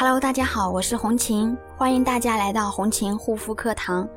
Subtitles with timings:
[0.00, 4.08] Hello，大家好，我是红琴，欢迎大家来到红琴护肤课堂。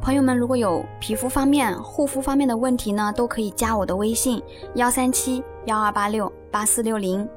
[0.00, 4.42] 朋友们，如果有皮肤方面、护肤方面的问题呢，都可以加我的微信
[4.76, 7.28] 幺三七幺二八六八四六零。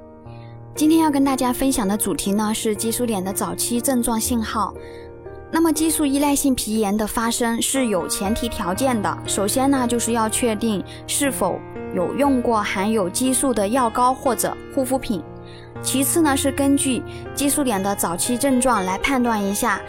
[0.74, 4.74] 今天要跟大家分享的主题呢是激素脸的早期症状信号。
[5.52, 11.60] 那么激素依赖性皮炎的发生是有前提条件的，首先呢就是要确定是否
[11.94, 15.22] 有用过含有激素的药膏或者护肤品。
[15.84, 17.04] 其次呢，是根据
[17.36, 19.80] 激素脸的早期症状来判断一下。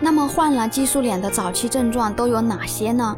[0.00, 3.16] 那么患了激素脸的早期症状都有哪些呢？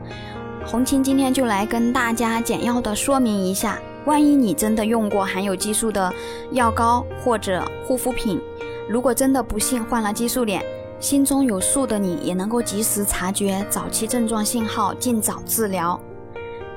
[0.67, 3.79] 红青今天就来跟大家简要的说明一下。
[4.05, 6.13] 万一你真的用过含有激素的
[6.53, 8.41] 药膏或者护肤品，
[8.89, 10.63] 如果真的不幸患了激素脸，
[10.99, 15.99] 心中有数的你也能够及时察觉早期症状信号，尽早治疗。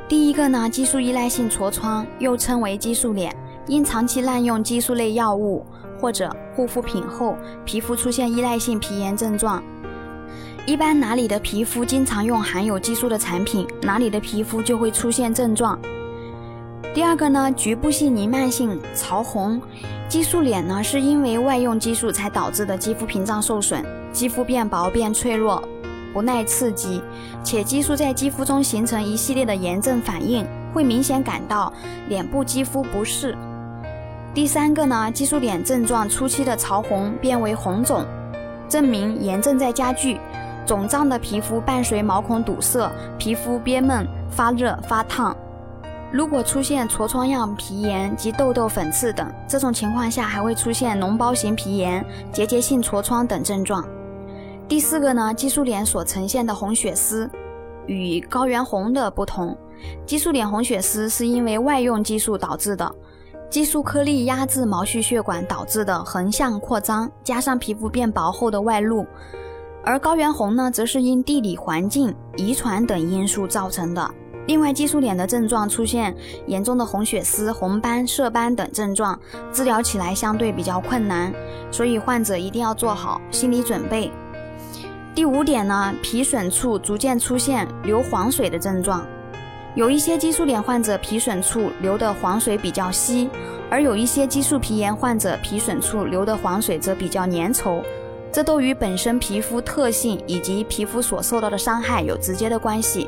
[0.10, 3.34] 第一个呢，激素依赖性痤疮又称为激素脸。
[3.68, 5.66] 因长期滥用激素类药物
[6.00, 9.64] 或者护肤品后，皮肤出现依赖性皮炎症状。
[10.66, 15.80] 一般哪里的皮肤经常用含有激素的产品，哪里的皮肤就会出现症状。
[16.94, 19.62] 第二个呢，局部性弥漫性潮红，
[20.10, 25.64] 激素脸呢是因为外用激素才导致的肌肤屏障受损，肌肤变薄变脆弱，
[26.14, 27.02] 不耐刺激，
[27.44, 31.72] 且激素在肌肤中形成一系列的炎症反应，会明显感到
[32.10, 33.38] 脸部肌肤不适。
[34.34, 38.06] 第三个呢，激素脸症状初期的潮红变为红肿，
[38.70, 40.18] 证明炎症在加剧。
[40.66, 45.36] 肿胀的皮肤伴随毛孔堵塞，皮肤憋闷、发热、发烫。
[46.14, 53.86] 如果出现痤疮样皮炎及痘痘、粉刺等，这种情况下还会出现脓包型皮炎、结节性痤疮等症状。
[54.66, 57.30] 第四个呢，激素脸所呈现的红血丝
[57.86, 59.58] 与高原红的不同，
[60.06, 62.90] 激素脸红血丝是因为外用激素导致的。
[63.52, 69.06] 激素颗粒压制毛细血管导致的横向扩张，加上皮肤变薄后的外露，
[69.84, 74.10] 而高原红呢，则是因地理环境、遗传等因素造成的。
[74.48, 76.16] 另外，激素脸的症状出现
[76.48, 79.20] 严重的红血丝、红斑、色斑等症状，
[79.52, 81.34] 治疗起来相对比较困难，
[81.72, 84.10] 所以患者一定要做好心理准备。
[85.14, 89.06] 第五点呢，皮损处逐渐出现流黄水的症状。
[89.74, 93.30] 有一些激素脸患者皮损处流的黄水比较稀，
[93.70, 97.82] 而有一些激素皮炎患者皮损处流的黄水则比较粘稠，
[98.34, 103.08] 这都与本身皮肤特性以及皮肤所受到的伤害有直接的关系。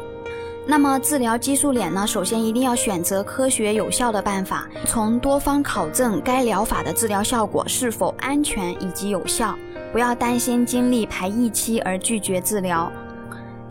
[0.66, 9.54] 那么治疗激素脸呢，首先一定要选择科学有效的办法，从多方考证该疗法的治疗效果是否安全以及有效，
[9.92, 12.90] 不要担心经历排异期而拒绝治疗。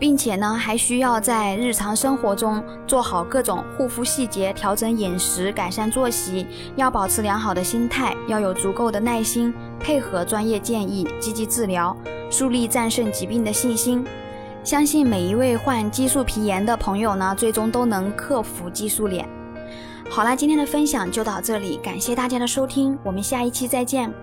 [0.03, 11.95] 并且呢，还需要在日常生活中做好各种护肤细节，调整饮食，改善作息，要保持良好的心态，要有足够的耐心，配合专业建议，积极治疗，
[12.29, 14.05] 树立战胜疾病的信心。
[14.61, 19.25] 相信每一位患激素皮炎的朋友呢，最终都能克服激素脸。
[20.09, 24.13] 好啦，今天的分享就到这里，感谢大家的收听，我们下一期再见。